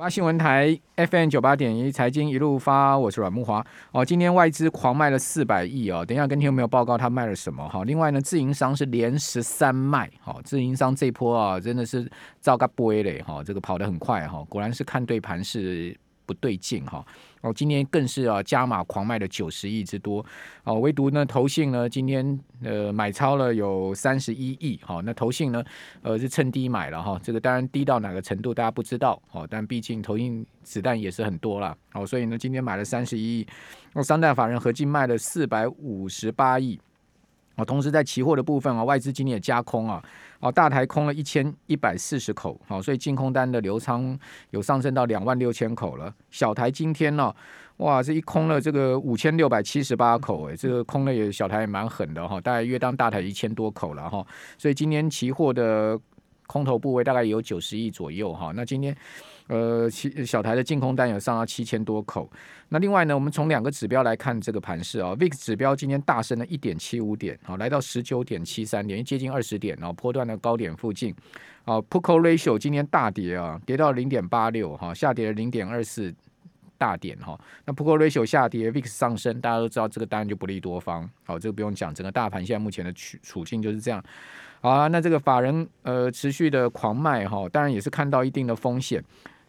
[0.00, 3.62] 八新闻台 FM 九八点一财经一路发，我是阮慕华
[3.92, 4.02] 哦。
[4.02, 7.84] 今天外资狂卖了四百亿哦，等一下跟听有没有报告他卖了什么哈。
[7.84, 12.10] 另外呢，自营商是连十三卖，好，自营商这波啊真的是
[12.40, 15.94] 造个杯嘞哈，这个跑得很快哈，果然是看对盘是
[16.30, 17.04] 不对劲哈。
[17.40, 20.24] 哦，今天更是啊加码狂卖了九十亿之多。
[20.62, 25.64] 哦，唯独呢投信呢今天呃买超了有三十一亿，好，那投信呢
[26.02, 33.46] 呃是趁低买了哈，这个当然低到哪个程度大家不知道哦，但毕竟投信子弹也是很多了，哦，所以呢今天买了三十一亿，
[33.92, 36.78] 那三大法人合计卖了四百五十八亿。
[37.64, 40.02] 同时在期货的部分啊，外资今天也加空啊，
[40.40, 44.18] 哦，大台空了一千一百四十口，好，所以净空单的流仓
[44.50, 46.14] 有上升到两万六千口了。
[46.30, 47.34] 小台今天呢，
[47.78, 54.26] 哇，这一空了这个五千六百七十八口，哎，这个空了也小台也蛮狠的哈，大概约当大台一千多口了哈，
[54.58, 55.98] 所以今天期货的
[56.46, 58.96] 空头部位大概有九十亿左右哈，那今天。
[59.50, 62.30] 呃，七小台的净空单有上到七千多口。
[62.68, 71.12] 那另外呢，我们从两个指标来看这个盘势啊，VIX 指标今天大升了一点七五点，好，来到十九点七三点，接近二十点然哦，波段的高点附近。
[71.64, 76.14] 啊，Put Call Ratio 今天大跌啊，跌到零点八六哈，下跌了零点二四
[76.78, 77.36] 大点哈。
[77.64, 81.10] 那 p u c o Ratio 下跌，VIX 上升，大家都知道这个当然就不利多方。
[81.24, 84.00] 好，这个不用讲，整个大盘现在目前的处处境就是这样。
[84.60, 89.02] 好啊，那这个法人呃持续的狂卖哈，当然也是看到一定的风险。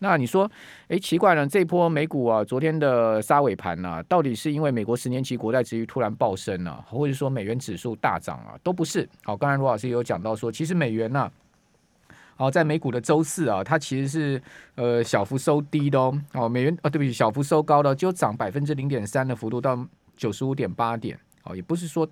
[0.03, 0.49] 那你说，
[0.88, 8.57] 哎，奇怪了，这波美股啊，昨天的杀尾盘呢，到底是因为美国十年期国债殖率突然暴升了，或者说美元指数大涨啊？
[8.63, 9.07] 都不是。
[9.23, 11.31] 好，刚才罗老师也有讲到说，其实美元呢，
[12.35, 14.41] 好，在美股的周四啊，它其实是
[14.73, 16.19] 呃小幅收低的哦。
[16.33, 21.19] 哦，美元啊，对不起，小幅收高的，就涨百分之零点三的幅度到九十五点八点。
[21.44, 22.08] 哦，也不是说，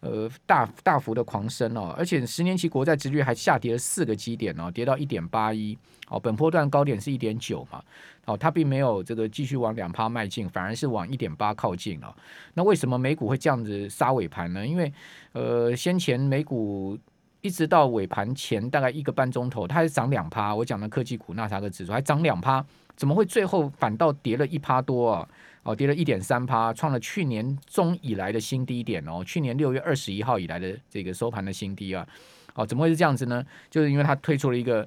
[0.00, 5.78] 呃，大大幅的狂升哦，而且十年期国债殖率还下跌了四个基点哦，跌到一点八一。
[6.08, 7.82] 哦，本波段高点是一点九嘛，
[8.26, 12.14] 哦，它并没有这个继续往两趴迈进，反而是往一点八靠近了。
[12.52, 14.66] 那为什么美股会这样子杀尾盘呢？
[14.66, 14.92] 因为，
[15.32, 16.98] 呃，先前美股
[17.40, 20.54] 一直到尾盘前大概一个半钟头，它还是涨两趴。
[20.54, 22.62] 我讲的科技股纳啥个指数还涨两趴，
[22.94, 25.26] 怎么会最后反倒跌了一趴多啊？
[25.64, 29.22] 哦，跌了一点三趴，创了去年中以来的新低点哦。
[29.24, 32.06] 去年六月二十一号以来的这个收盘的新低啊。
[32.54, 33.42] 哦，怎么会是这样子呢？
[33.70, 34.86] 就是因为他推出了一个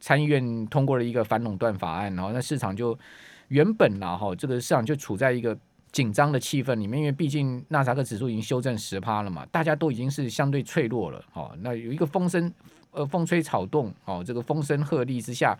[0.00, 2.98] 参议院通过了一个反垄断法案，然后那市场就
[3.48, 5.56] 原本呐哈，这个市场就处在一个
[5.92, 11.24] 紧张的气氛里面，因为毕竟纳斯达克指数已经修正十趴了嘛，大家都已经是相对脆弱了。
[11.32, 12.52] 哦，那有一个风声
[12.90, 15.56] 呃风吹草动哦，这个风声鹤唳之下，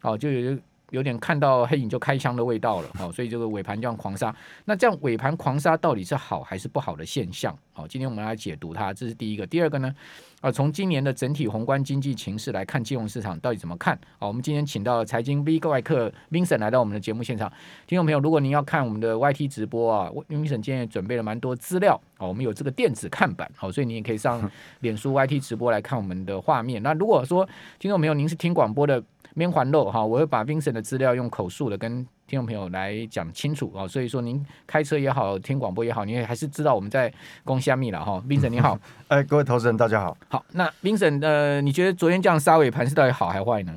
[0.00, 0.58] 哦就有。
[0.90, 7.56] 有点看到黑影就开枪的味道了，哦，所以这个尾盘这样狂杀，那这样尾盘狂杀到底是好还是不好的现象？
[7.76, 9.46] 好，今天我们来解读它，这是第一个。
[9.46, 9.94] 第二个呢，
[10.40, 13.94] 啊，从今年的整体宏观经济形势来看，金融市场到底怎么看？
[14.18, 17.52] 好，我们今天请到财经 V 怪客 Vincent 来到我们的节目现场。
[17.86, 24.50] 听众朋友，如果您要看我们的 YT 直播啊，Vincent 今天也准备了蛮多资料，好，我们有这个电子看板，好，所以你也可以上
[24.80, 26.82] 脸书 YT 直播来看我们的画面。
[26.82, 27.46] 那如果说
[27.78, 29.04] 听众朋友您是听广播的。
[29.34, 37.12] 面环肉哈，我会把 Vincent 的资料用口述的跟听众朋友来讲清楚哦，所以说您开车也好，听广播也好，你还是知道我们在
[37.44, 38.20] 攻虾米了哈。
[38.26, 38.76] Vincent 你好，
[39.06, 40.16] 哎，各位投资人大家好。
[40.28, 43.72] 好，那 Vincent 呃，你觉得昨天这样杀尾盘是到底好还坏呢？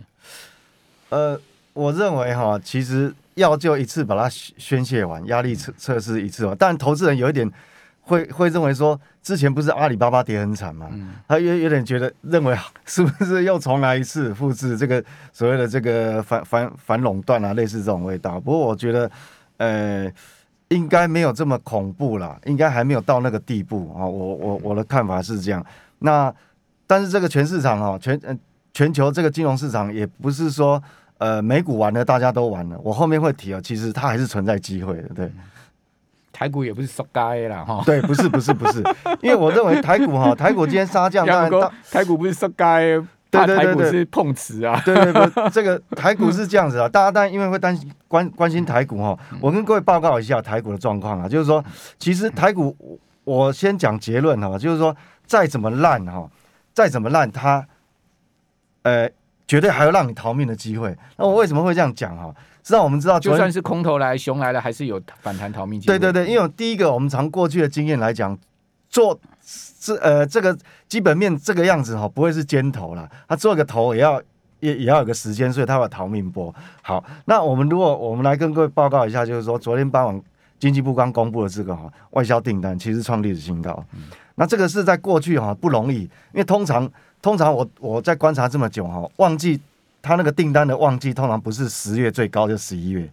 [1.09, 1.39] 呃，
[1.73, 7.51] 我认为哈，其实要就一次把它宣泄完，压力测测试一次哦，但投资人有一点。
[8.09, 10.87] 会会认为说，之前不是阿里巴巴跌很惨吗？
[10.91, 18.39] 嗯、他有有点觉得认为 是不是又重来一次复制这个所谓的这个反反反垄断啊，类似这种味道。
[18.39, 19.11] 不过我觉得，
[19.57, 20.11] 呃，
[20.69, 24.03] 应该没有这么恐怖啦，应该还没有到那个地步啊。
[24.03, 25.63] 我我我的看法是这样。
[25.99, 26.33] 那
[26.87, 28.19] 但是这个全市场哈，全
[28.73, 30.81] 全球这个金融市场也不是说
[31.19, 32.79] 呃美股完了大家都完了。
[32.83, 35.31] 我后面会提啊，其实它还是存在机会的，对。
[36.39, 38.81] 台股也不是缩街啦哈，对，不是不是不是，
[39.21, 42.91] 因为我认为台股哈， 台股今天杀降，当然台股不是说该，
[43.29, 51.61] 对对对对，是碰瓷啊，对对对，这个台股是这样子啊， 大家当然因为会担心关关心台股哈，我跟各位报告一下台股的状况啊，就是说，
[51.97, 52.73] 其实台股
[53.25, 54.95] 我先讲结论哈，就是说
[55.25, 56.25] 再怎么烂哈，
[56.73, 57.67] 再怎么烂它，
[58.83, 59.09] 呃，
[59.45, 60.97] 绝对还有让你逃命的机会。
[61.17, 62.33] 那我为什么会这样讲哈？
[62.33, 62.37] 知
[62.73, 65.97] 道我们知道，就算是空头来、熊来了，还是有反弹逃命机会。
[65.97, 68.37] 对对对，因为第一个，我们从过去的经验来讲，
[68.89, 69.19] 做
[69.79, 70.57] 这呃这个
[70.87, 73.09] 基本面这个样子哈，不会是尖头啦。
[73.27, 74.21] 它做个头也要
[74.59, 76.53] 也也要有个时间，所以它有逃命波。
[76.81, 80.21] 好，那我们如果我们来跟各位报告一下，就是说昨天傍晚
[80.59, 83.83] 经济部刚公布的这个哈外销订单，其实创历史新高。
[83.93, 84.03] 嗯、
[84.35, 86.89] 那这个是在过去哈不容易，因为通常
[87.21, 89.59] 通常我我在观察这么久哈，旺季
[90.01, 93.09] 他那个订单的旺季通常不是十月最高，就十一月。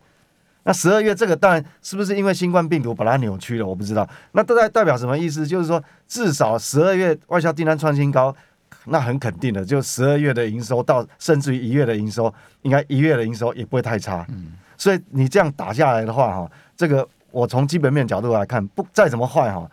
[0.64, 3.66] 那十二月这个当然是不是因为新冠病毒把它扭曲了？
[3.66, 4.08] 我不知道。
[4.32, 5.46] 那代代表什么意思？
[5.46, 8.34] 就是说至少十二月外销订单创新高，
[8.86, 14.26] 那很肯定的，就十二月的营收到甚至于一月的营收，应该一月的营收也不会太差。
[14.30, 14.54] 嗯。
[14.76, 19.70] 所以你这样打下来的话，哈，这个我从基本面角度来看，不再怎么坏哈。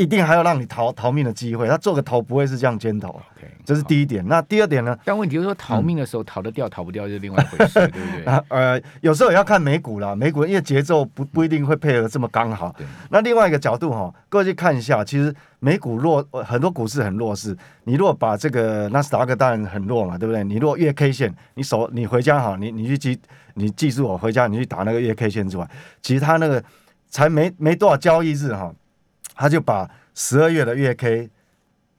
[0.00, 4.26] 一定还有让你逃逃命的机会，他做个头不会是这样尖头，OK，这是第一点。
[4.26, 4.98] 那第二点呢？
[5.04, 8.24] 但问题就是说，逃命的时候逃得掉，逃不掉就是另外一回事，对不对？
[8.48, 12.74] 呃，有时候也要看美股啦，美股因为节奏不不一定会配合这么刚好。
[13.10, 17.54] 那另外一个角度哈，各位去看一下，其实美股弱，很多股市很弱势。
[17.84, 20.42] 你如果把这个纳斯达克当然很弱嘛，对不对？
[20.42, 23.20] 你如果月 K 线，你手你回家哈，你你去记，
[23.52, 25.68] 你记住我回家，你去打那个月 K 线之外，
[26.00, 26.64] 其实它那个
[27.10, 28.72] 才没没多少交易日哈。
[29.40, 31.30] 他就把十二月的月 K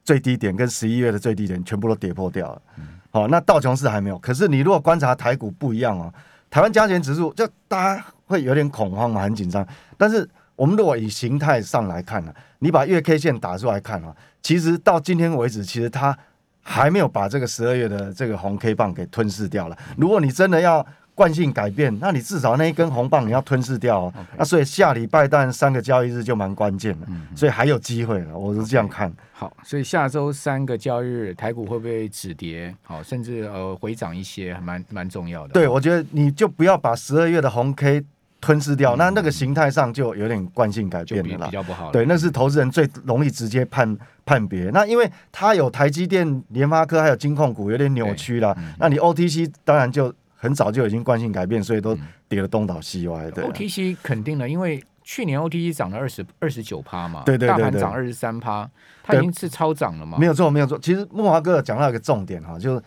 [0.05, 2.61] 最低点跟十一月的最低点全部都跌破掉了。
[3.09, 4.19] 好，那道琼斯还没有。
[4.19, 6.13] 可是你如果观察台股不一样哦，
[6.51, 9.67] 台湾加权指数就大家会有点恐慌嘛，很紧张。
[9.97, 16.15] 但是我们如果以形态上来看呢，你把月 K 线打出来看啊，其实到今天为止，其实它
[16.61, 19.75] 还没有把这个十二月的这个红 K 棒给吞噬掉了。
[19.97, 20.85] 如果你真的要
[21.21, 24.13] 惯性改变，那你至少那一根红棒你要吞噬掉哦。
[24.15, 24.37] Okay.
[24.39, 28.35] 那所以下礼拜但三个交易日就蛮关键的，嗯、所以还有机会了。
[28.35, 29.13] 我是这样看。
[29.31, 32.75] 好，所以下周三个交易日台股会不会止跌？
[32.81, 35.53] 好，甚至呃回涨一些，还蛮蛮重要的。
[35.53, 38.03] 对，我觉得你就不要把十二月的红 K
[38.39, 41.91] 吞噬掉，嗯、那那个形态上就有点惯性改变了啦，比较不好。
[41.91, 43.95] 对，那是投资人最容易直接判
[44.25, 44.71] 判别。
[44.73, 50.11] 那因为它有台积电、联发科还有金控股有点扭曲了，嗯、那你 OTC 当然就。
[50.41, 51.95] 很早就已经惯性改变，所以都
[52.27, 53.43] 跌了东倒西歪的。
[53.43, 58.67] OTC 肯定了，因为去年 OTC 涨了二十二十九趴嘛，对对对对，大盘涨二十三趴，
[59.03, 60.17] 它已经是超涨了嘛。
[60.17, 60.79] 没有错，没有错。
[60.79, 62.81] 其实木华哥讲到一个重点哈，就是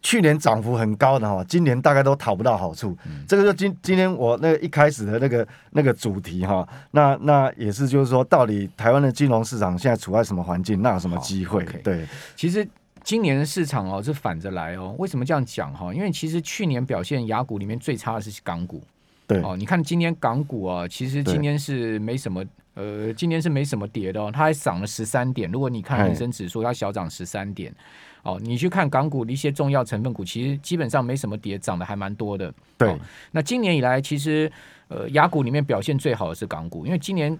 [0.00, 2.96] 去年涨幅很高的哈，今年大概都讨不到好处。
[3.04, 12.64] 嗯、这个就今今天我那一开始的那个那个主题哈，那那也是就是说，到底台湾的金融市场现在处在什么环境，那有什么机会？Okay、对，其实。
[13.04, 15.92] 今年的市场哦是反着来哦，为什么这样讲哈？
[15.92, 18.82] 因为其实去年表现雅股里面最差的是港股，
[19.26, 19.54] 对哦。
[19.56, 22.42] 你看今年港股啊，其实今年是没什么，
[22.72, 25.52] 呃，今年是没什么跌的哦，它还涨了十三点。
[25.52, 27.72] 如果你看恒生指数，它小涨十三点。
[28.22, 32.50] 哦，你去看港股的一些重要成分股，其实基本上没什么跌，涨的还蛮多的。
[32.78, 32.98] 对、哦，
[33.30, 34.50] 那今年以来，其实
[34.88, 37.38] 呃雅股里面表现最好的是港股，因为今年。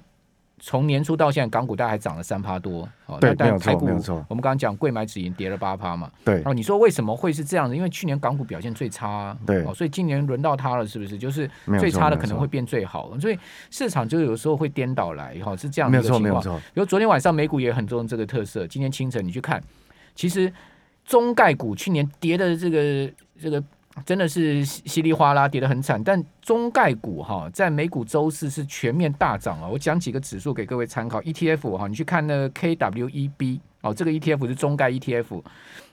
[0.66, 2.88] 从年初到现在，港股大概还涨了三趴多。
[3.20, 6.10] 对，但台股没有错，我们刚刚讲柜买指引跌了八趴嘛。
[6.24, 6.36] 对。
[6.36, 7.76] 然后你说为什么会是这样子？
[7.76, 9.36] 因为去年港股表现最差啊。
[9.44, 9.62] 对。
[9.74, 11.18] 所以今年轮到它了，是不是？
[11.18, 11.46] 就是
[11.78, 13.14] 最差的可能会变最好。
[13.20, 13.38] 所以
[13.70, 16.22] 市场就有时候会颠倒来，哈，是这样的一个情况。
[16.22, 16.62] 没有错，没有错。
[16.72, 18.66] 比如昨天晚上美股也很重这个特色。
[18.66, 19.62] 今天清晨你去看，
[20.14, 20.50] 其实
[21.04, 23.62] 中概股去年跌的这个这个。
[24.04, 29.68] 真的是稀里哗啦跌得很惨，但中概股哈在美股周四是全面大涨啊！
[29.68, 35.40] 我讲几个指数给各位参考，ETF 哈，你去看那个 KWEB 哦，这个 ETF 是中概 ETF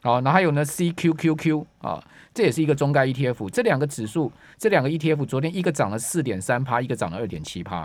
[0.02, 2.04] 哦，然后还有呢 CQQQ 啊，
[2.34, 7.82] 这也是一个中概 ETF，这两个指数，这两个 ETF 昨天一个涨了四点三趴，一个涨了二点七趴，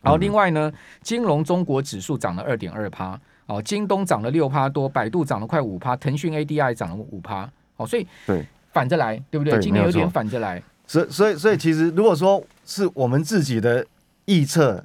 [0.00, 7.46] 然后另外呢，金融中国指数涨了二点二趴，哦，京东涨了六趴多，百度涨了快五趴，腾讯 ADI 涨了五趴，
[7.76, 8.46] 哦，所以对。
[8.74, 9.54] 反着来，对不对？
[9.54, 13.86] 对，今年有点反着来，所以所以所以其实如果说是我们自己的
[14.26, 14.84] 预测，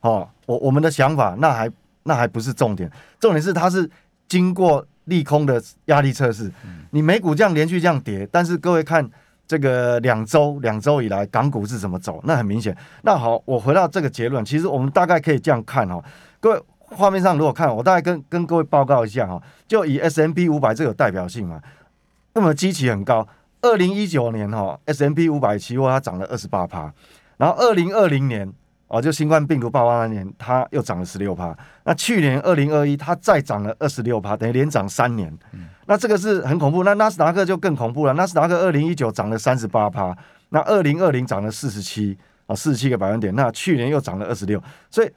[0.00, 1.70] 哦，我我们的想法，那还
[2.04, 2.90] 那还不是重点，
[3.20, 3.88] 重点是它是
[4.26, 6.50] 经过利空的压力测试。
[6.64, 9.08] 嗯、你美股这样连续这样跌，但是各位看
[9.46, 12.20] 这个两周两周以来港股是怎么走？
[12.24, 12.76] 那很明显。
[13.02, 16.04] 那好，我回到这个结论，其实我们大概可以这样看哈、哦，
[16.40, 21.60] 各位画面上如果看，我大概跟跟各位报告一下哈、哦，就以 S M P 五百这个有代表性嘛。
[22.36, 23.26] 那么基期很高，
[23.62, 26.92] 二零一九年哈、哦、S&P 五百期货它涨了二十八趴，
[27.38, 28.46] 然后二零二零年
[28.88, 31.56] 哦就新冠病毒爆发那年，它又涨了十六趴。
[31.84, 35.34] 那去年二零二一它再涨了二十六趴，等于连涨三年。
[35.52, 36.84] 嗯、那这个是很恐怖。
[36.84, 40.14] 那纳斯达克就更恐怖了，纳斯达克二零一九涨了三十八趴，
[40.50, 45.10] 那二零二零涨了四十七啊四十七个百分点，那去年又涨了二十六，所以。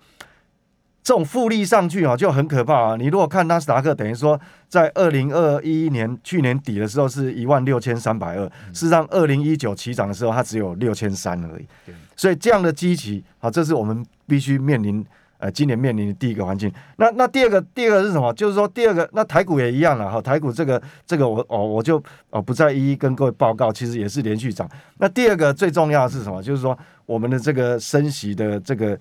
[1.09, 2.95] 这种复利上去啊，就很可怕啊！
[2.95, 11.65] 你如果看纳斯达克，等于说在二零二一年去年底的时候是一万六千三百二，事实上二零一九起涨的时候它只有六千三而已。
[12.15, 15.03] 所以这样的基期啊，这是我们必须面临
[15.39, 16.71] 呃今年面临的第一个环境。
[16.97, 18.31] 那那第二个第二个是什么？
[18.33, 21.99] 就是说第二个那台股也一样了哈，台股这个这个我哦我就
[22.29, 24.69] 哦不再一一跟各位报告，其实也是连续涨。
[24.99, 26.39] 那第二个最重要的是什么？
[26.43, 28.95] 就是说我们的这个升息的这个。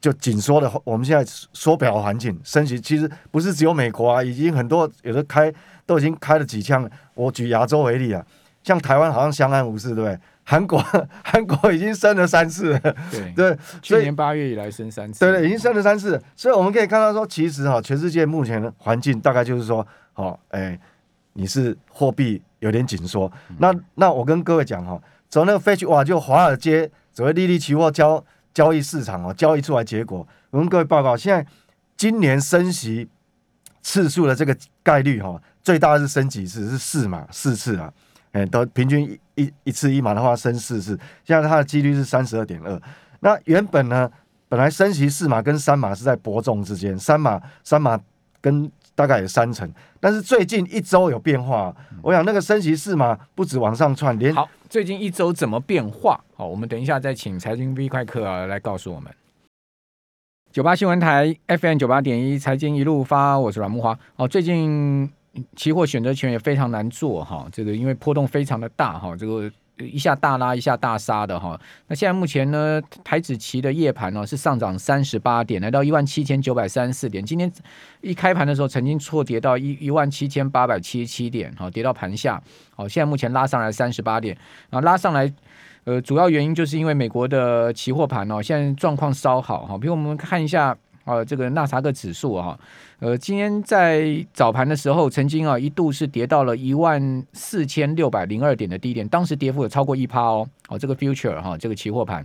[0.00, 5.52] 就紧缩的，我们现在缩表环境升级，其实不是只有美国啊，已经很多有的开
[5.84, 6.90] 都已经开了几枪了。
[7.14, 8.24] 我举亚洲为例啊，
[8.62, 10.18] 像台湾好像相安无事，对不对？
[10.44, 10.82] 韩国
[11.22, 16.18] 韩国已经升了三次了，对对，去年八月以来升三次，对对，已经升了三次。
[16.34, 20.78] 所以我们可以看到说，其实哈，全世界目前的环境大概就是说，哦，哎，
[21.34, 23.30] 你是货币有点紧缩。
[23.50, 31.46] 嗯、那那我跟各位讲哈，走那个 Fetch 哇，就华尔街所谓利率期货交交易市场哦，交易出来结果，我跟各位报告，现在
[31.96, 33.08] 今年升息
[33.82, 36.68] 次数的这个概率哈，最大是升几次？
[36.70, 37.92] 是四码四次啊。
[38.32, 42.78] 哎，都平均一一一次一码的话升四次，现在它的几率是三十二点二。
[43.20, 44.10] 那原本呢，
[44.50, 47.98] 本来升息四码跟三码是在伯仲之间，三码三码
[48.40, 51.74] 跟大概有三成，但是最近一周有变化。
[52.02, 56.20] 我想那个升息四码不止往上窜，连好，最近一周怎么变化？
[56.36, 59.12] 好，我们等一下再请财经 V 快客啊来告诉我们。
[60.52, 63.98] 九八新闻台 FM 九八点一财经一路发，我是阮木花。
[64.16, 65.10] 哦，最近。
[65.54, 69.48] 期货选择权也非常难做哈，这个因为波动非常的大哈，这个
[69.80, 71.58] 一下大拉一下大杀的哈。
[71.86, 77.24] 那现在目前呢，台指期的夜盘呢是上涨三十八点，来到一万七千九百三十四点。
[77.24, 77.50] 今天
[78.00, 82.42] 一开盘的时候曾经错跌到一一万七千八百七十七点，哈，跌到盘下。
[82.74, 84.36] 好，现在目前拉上来三十八点，
[84.70, 85.32] 然后拉上来，
[85.84, 89.78] 呃，主要原因就是因为美国的期货盘哦，现在状况稍好哈。
[89.78, 90.76] 比如我们看一下。
[91.08, 92.58] 啊，这个纳斯达克指数啊，
[92.98, 100.46] 呃，今天在早盘的时候，曾经啊一度是跌到了一万四千六百零二点的低点，当时跌幅有超过一趴哦。
[100.68, 102.22] 哦，这个 future 哈，这个期货盘，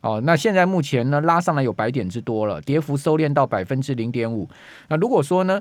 [0.00, 4.48] 哦，那现在目前呢拉上来有百点之多了，跌幅收敛到百分之零点五。
[4.86, 5.60] 那如果说呢？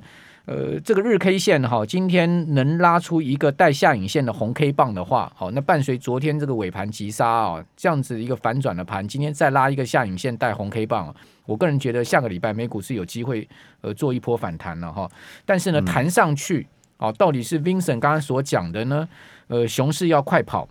[0.50, 11.14] 呃，这个日 K 线哈，今天能拉出一个带下影线的红 K 棒的话，好，那伴随昨天这个尾盘急杀啊，这样子一个反转的盘，今天再拉一个下影线带红 K 棒，
[11.46, 13.48] 我个人觉得下个礼拜美股是有机会
[13.82, 15.08] 呃做一波反弹了哈。
[15.46, 16.66] 但是呢，弹上去
[16.98, 19.08] 哦，到底是 Vincent 刚刚所讲的呢？
[19.50, 20.68] 呃，熊市要快跑，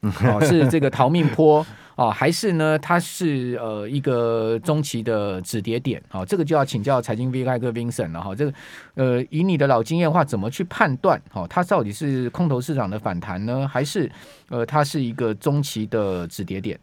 [0.00, 1.64] 哦，是这个逃命坡。
[2.00, 2.78] 哦，还是呢？
[2.78, 8.34] 它是呃一个中期的止跌点，好、哦，这个就要请教财经 V 怪客 Vincent 了哈。
[8.34, 8.54] 这个
[8.94, 11.20] 呃，以你的老经验的话，怎么去判断？
[11.28, 14.10] 好、哦，它到底是空头市场的反弹呢，还是
[14.48, 16.80] 呃它是一个中期的止跌点？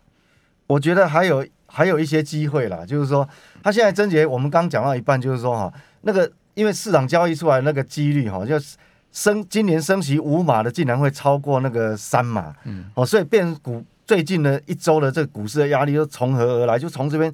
[0.68, 3.28] 我觉得还有还有一些机会啦，就是说，
[3.64, 8.56] 它现在真杰，我们刚讲到一半，就是说哈，那个因为市场交易出来那个几率哈，就
[9.12, 13.84] 升今年升息五码的，竟然会超过那个三码，嗯，哦，所以变股。
[14.08, 16.80] 最近呢一周的这个股市的压力都从何而来？
[16.80, 17.32] 就从这边，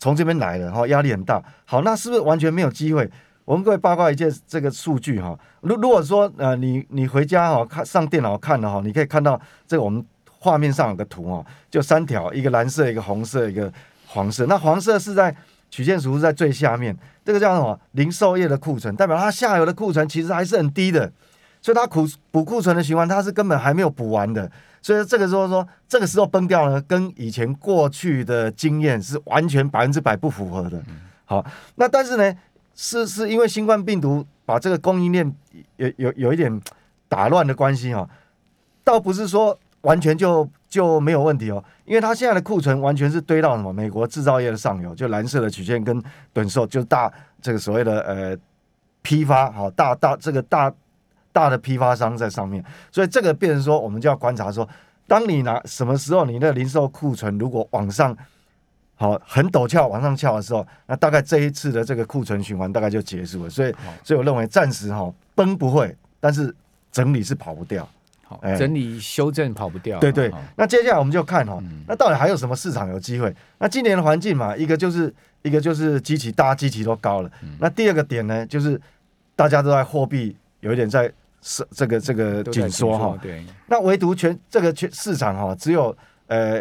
[0.00, 1.40] 从这边来的哈，压力很大。
[1.64, 3.08] 好，那是不是完全没有机会？
[3.44, 5.38] 我们各位八卦一件这个数据哈。
[5.60, 10.04] 如如果说呃你你回家哈看上电脑看的哈，你可以看到这个我们
[10.40, 13.72] 画面上有个图哈，就三条，一个蓝色，一个红色，一个
[14.08, 14.44] 黄色。
[14.46, 15.32] 那黄色是在
[15.70, 17.78] 曲线图是在最下面，这个叫什么？
[17.92, 21.12] 零售业的库存，代表它下游的库存其实还是很低的，
[21.62, 24.50] 所以它库补库存的循环它是根本还没有补完的。
[24.86, 30.80] 所以这个时候说，这个时候崩掉呢，跟以前过去的经验是完全百分之百不符合的。
[31.24, 32.32] 好，那但是呢，
[32.76, 35.34] 是是因为新冠病毒把这个供应链
[35.74, 36.62] 有有有一点
[37.08, 38.08] 打乱的关系哈，
[38.84, 46.00] 倒不是说完全就就没有问题哦，因为它现在的库存完全是堆到什么美国制造业的上游，就蓝色的曲线跟
[46.32, 47.12] 趸售，就大
[47.42, 48.38] 这个所谓的呃
[49.02, 50.72] 批发好大大这个大。
[51.36, 54.66] 大的批发商在上面，所以这个变成说，我们就要观察说，
[55.06, 58.16] 当你拿什么时候你的零售库存如果往上
[58.94, 63.50] 好很陡峭往上翘的时候，那大概这一次的这个库存循环大概就结束了。
[63.50, 66.54] 所以，所以我认为暂时哈崩不会，但是
[66.90, 67.86] 整理是跑不掉。
[68.24, 69.98] 好，整理修正跑不掉。
[69.98, 70.32] 对对。
[70.56, 73.30] 那接下来我们就看哈，那到底还有什么市场有机会？
[73.58, 77.30] 那今年的环境嘛，一个就是一个就是基期，大家基期都高了。
[77.60, 78.80] 那第二个点呢，就是
[79.34, 81.12] 大家都在货币有一点在。
[81.48, 86.60] 是这个这个紧缩哈，对，那唯独全这个全市场哈，只有呃，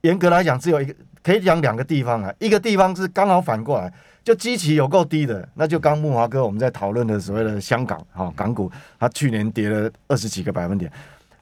[0.00, 3.92] 严格来讲只有一个可以讲两个地方啊，一个地方是刚好反过来，
[4.24, 10.90] 就基期有够低的，那就刚木华哥我们在讨论的所谓的香港哈港股，它去年跌了二十几个百分点，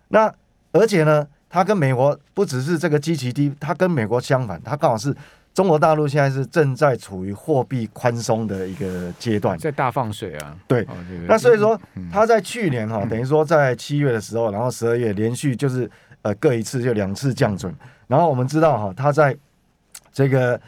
[0.08, 0.28] 那
[0.73, 5.14] 而且呢，它跟美国不只是这个基期低，它跟美国相反，它刚好是。
[5.56, 10.54] 中国大陆现在是正在处于货币宽松的一个阶段，在大放水啊。
[10.68, 10.86] 对，
[11.26, 11.80] 那所以说
[12.12, 17.75] 他在去年哈，嗯、等于说在七月的时候，然后十二月连续就是呃各一次就两次降准，
[18.06, 19.34] 然后我们知道哈，他在
[20.12, 20.60] 这个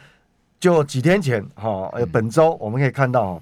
[0.59, 3.41] 就几天前哈，呃本周我们可以看到哈，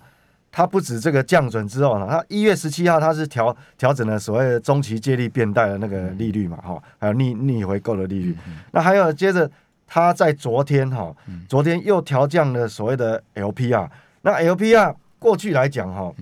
[0.52, 8.36] 它不止这个降准之后呢，它一月十七号它是调调整了所谓的中期借力变贷的那个利率嘛哈，还有逆逆回购的利率，
[8.72, 9.50] 那还有接着。
[9.88, 11.16] 他在昨天哈，
[11.48, 13.88] 昨天又调降了所谓的 LPR。
[14.22, 16.14] 那 LPR 过去来讲哈，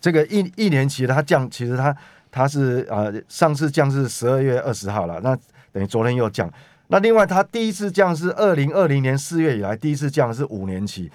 [0.00, 1.94] 这个一一年期的它降，其实它
[2.30, 5.36] 它是呃上次降是十二月二十号了，那
[5.70, 6.50] 等于昨天又降。
[6.88, 11.10] 那另外它第一次降是二零二零年四月以来第一次降是五年期，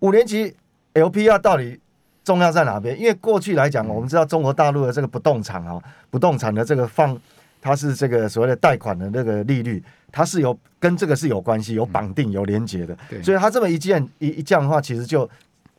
[0.00, 0.52] 五年期
[0.94, 1.78] LPR 到底
[2.24, 2.98] 重要在哪边？
[2.98, 5.80] 因为过去来讲，我们知道中国大陆的这个不动产啊，
[6.10, 7.16] 不动产的这个放，
[7.64, 12.94] 它是这个所谓的贷款的那个利率，它是有跟这个是有关系、有绑定、有连结的。
[13.22, 15.26] 所以它这么一降一一降的话，其实就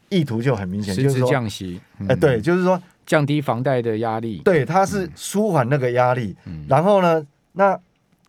[0.09, 1.79] 意图就很明显，就是说降息。
[2.07, 4.41] 哎，对，就是说降低房贷的压力。
[4.43, 6.35] 对，它是舒缓那个压力。
[6.67, 7.79] 然后呢，那。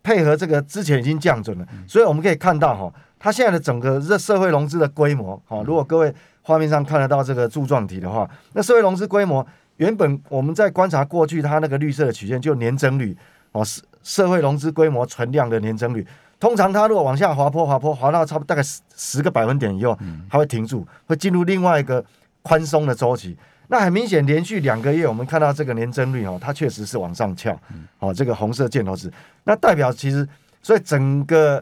[0.03, 9.45] 配合这个之前已经降准了，所以我们可以看到哈，它现在的整个这社会融资的规模，哈，如果各位画面上看得到这个柱状体的话，那社会融资规模
[9.75, 13.17] 原本我们在观察过去它那个绿色的曲线就年增率
[13.57, 16.05] 哦，社社会融资规模存量的年增率，
[16.39, 19.97] 通常它如果往下滑坡滑坡滑到差不多大概十十个百分点以后，
[20.29, 22.03] 它会停住，会进入另外一个
[22.41, 23.37] 宽松的周期。
[23.69, 27.59] 那很明显，连续两个月，我们看到这个年增率哦，它确实是往上翘，
[27.99, 29.11] 哦，这个红色箭头是，
[29.43, 30.25] 那代表其实，
[30.61, 31.61] 所以整个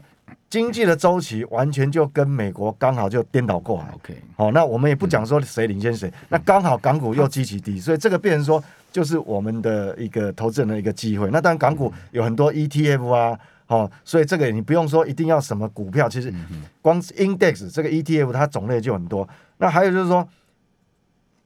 [0.49, 3.91] 经济的周期完全就跟美国刚好就颠倒过来。
[3.95, 11.29] OK，好，那我们也不讲说谁领先谁，那刚好港股又极其低，所以这个变成说就是我们的一个投资人的一个机会。
[11.31, 16.33] 那当然港股有很多 ETF 啊，哦，所以这个你不用说一定要什么股票，其实
[16.81, 19.27] 光 index 这个 ETF 它种类就很多。
[19.57, 20.27] 那还有就是说。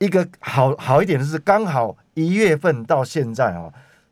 [0.01, 3.69] 一个好好一点的是，刚好一月份到现在啊，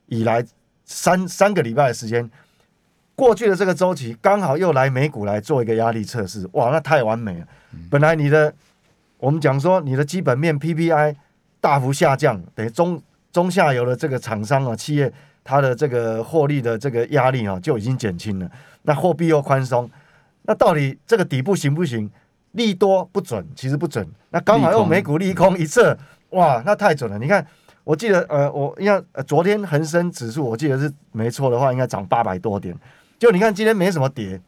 [0.08, 0.46] 以来
[0.84, 2.30] 三三个礼拜的时间，
[3.18, 7.48] 过去的这个周期刚好又来美股来做一个压力测试，哇，那太完美了。
[7.90, 8.54] 本来你的
[9.18, 11.16] 我们讲说你的基本面 PPI
[11.60, 15.12] 大幅下降，等于中中下游的这个厂商啊企业，
[15.44, 18.48] 它的这个获利的这个压力啊就已经减轻了。
[18.84, 19.90] 那货币又宽松，
[20.44, 22.10] 那到底这个底部行不行？
[22.52, 24.08] 利多不准，其实不准。
[24.30, 25.98] 那刚好用美股利空一测，
[26.30, 27.18] 哇，那太准了。
[27.18, 27.46] 你看，
[27.84, 32.76] 我记得，呃，我应该、呃、昨天恒生指数，我记得是没错的话，应该涨八百多点。
[33.20, 34.40] 就你看今天没什么跌，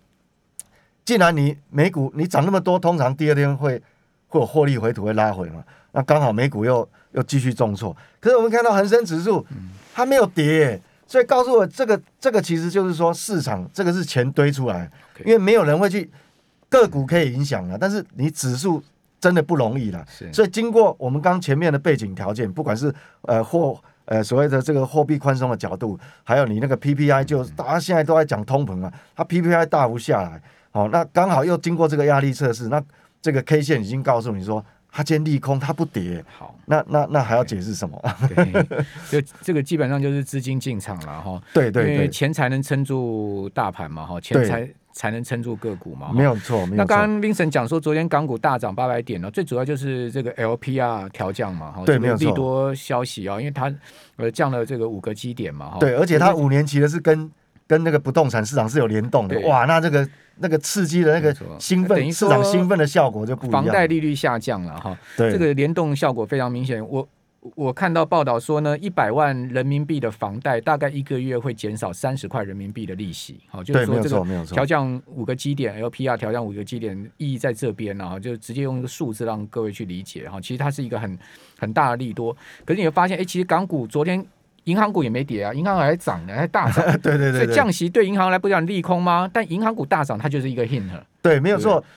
[1.04, 3.82] 既然你美股你涨那么多，通常第二天会
[4.28, 5.63] 会有获利回吐，会拉回嘛。
[5.91, 7.96] 那刚好美股又又继续重挫。
[8.20, 9.46] 可是我们看到恒生指数
[9.93, 14.89] 它没有跌，所以告诉我这个这个其实就是说市场这个是钱堆出来，
[15.26, 16.10] 因为没有人会去。
[16.72, 18.80] 个股可以影响了，但是你指数
[19.20, 20.06] 真的不容易了。
[20.32, 22.93] 所以经过我们刚前面的背景条件，不管是
[23.24, 30.41] 呃货呃所谓的这个货币宽松的角度，还有你那个 PPI，就大家现在都在讲通膨啊，它 PPI 大幅下来，
[30.72, 32.84] 好，那刚好又经过这个压力测试，那
[33.22, 36.26] 这个 K 线已经告诉你说，它今天利空，它不跌。
[36.38, 38.02] 好，那那那还要解释什么？
[39.12, 41.41] 就这个基本上就是资金进场了哈。
[41.54, 44.67] 对对对，因为钱才能撑住大盘嘛哈，钱才。
[44.91, 46.12] 才能撑住个股嘛？
[46.13, 46.75] 没有错，没有错。
[46.75, 52.28] 那刚刚 Vincent 讲说，昨天港股大涨八百点呢，最主要就是这个 LPR 调降嘛，哈，对，没有错。
[52.28, 53.73] 利多消息啊，因为它
[54.17, 57.32] 呃降了这个五个基点嘛，哈，对，而且它五年期的是跟
[57.67, 63.63] 跟那个不动产市场是有联动的，哇，那这个那个刺激的那个兴奋市场兴奋的效果就不一样。
[63.63, 66.86] 房贷利率下降了哈，对，这个联动效果非常明显。
[66.88, 67.08] 我。
[67.56, 73.39] 我看到报道说呢，一百万人民币的房贷大概一个月会减少三十块人民币的利息。
[73.47, 80.41] 好，就是说这个调降五个基点，LPR 调降五个基点，意义在这边啊，就直接用一个数字让各位去理解哈。
[80.41, 81.17] 其实它是一个很
[81.58, 82.36] 很大的利多。
[82.65, 84.25] 可是你会发现，哎，其实港股昨天
[84.65, 86.86] 银行股也没跌啊，银行还涨呢，还大涨。
[86.99, 87.45] 对对对。
[87.45, 89.30] 所以降息对银行来不讲利空吗？
[89.32, 90.89] 但银行股大涨，它就是一个 hint。
[91.21, 91.84] 对，没有错。